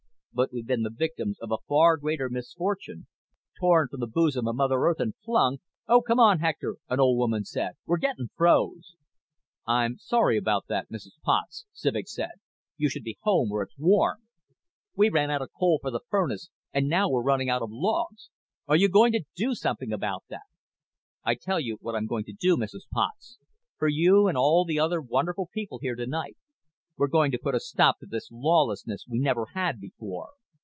But 0.33 0.53
we've 0.53 0.65
been 0.65 0.83
the 0.83 0.89
victims 0.97 1.37
of 1.41 1.51
a 1.51 1.57
far 1.67 1.97
greater 1.97 2.29
misfortune, 2.29 3.05
torn 3.59 3.89
from 3.89 3.99
the 3.99 4.07
bosom 4.07 4.47
of 4.47 4.55
Mother 4.55 4.75
Earth 4.79 5.01
and 5.01 5.13
flung" 5.25 5.57
"Oh, 5.89 6.01
come 6.01 6.21
on, 6.21 6.39
Hector," 6.39 6.77
an 6.87 7.01
old 7.01 7.17
woman 7.17 7.43
said. 7.43 7.73
"We're 7.85 7.97
getting 7.97 8.29
froze." 8.37 8.95
"I'm 9.67 9.97
sorry 9.97 10.37
about 10.37 10.67
that, 10.69 10.87
Mrs. 10.89 11.19
Potts," 11.21 11.65
Civek 11.73 12.07
said. 12.07 12.31
"You 12.77 12.87
should 12.87 13.03
be 13.03 13.17
home 13.23 13.49
where 13.49 13.63
it's 13.63 13.77
warm." 13.77 14.19
"We 14.95 15.09
ran 15.09 15.29
out 15.29 15.41
of 15.41 15.49
coal 15.51 15.79
for 15.81 15.91
the 15.91 15.99
furnace 16.09 16.49
and 16.73 16.87
now 16.87 17.09
we're 17.09 17.21
running 17.23 17.49
out 17.49 17.61
of 17.61 17.69
logs. 17.69 18.29
Are 18.69 18.77
you 18.77 18.87
going 18.87 19.11
to 19.11 19.25
do 19.35 19.53
something 19.53 19.91
about 19.91 20.23
that?" 20.29 20.43
"I'll 21.25 21.35
tell 21.35 21.59
you 21.59 21.77
what 21.81 21.93
I'm 21.93 22.07
going 22.07 22.23
to 22.23 22.33
do, 22.39 22.55
Mrs. 22.55 22.87
Potts, 22.89 23.37
for 23.77 23.89
you 23.89 24.27
and 24.29 24.37
all 24.37 24.63
the 24.63 24.79
other 24.79 25.01
wonderful 25.01 25.49
people 25.53 25.79
here 25.79 25.95
tonight. 25.95 26.37
We're 26.97 27.07
going 27.07 27.31
to 27.31 27.39
put 27.39 27.55
a 27.55 27.59
stop 27.59 27.97
to 27.99 28.05
this 28.05 28.29
lawlessness 28.31 29.05
we 29.09 29.17
never 29.17 29.47
had 29.55 29.79
before. 29.79 30.31